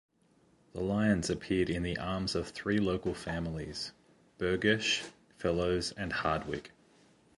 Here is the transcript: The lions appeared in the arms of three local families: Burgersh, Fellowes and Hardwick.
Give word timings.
The 0.73 0.81
lions 0.81 1.29
appeared 1.29 1.69
in 1.69 1.83
the 1.83 1.95
arms 1.99 2.33
of 2.33 2.47
three 2.47 2.79
local 2.79 3.13
families: 3.13 3.91
Burgersh, 4.39 5.07
Fellowes 5.37 5.91
and 5.91 6.11
Hardwick. 6.11 6.71